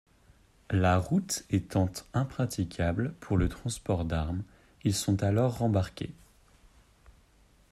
[0.71, 4.41] La route étant impraticable pour le transport d'armes,
[4.83, 6.15] ils sont alors rembarqués.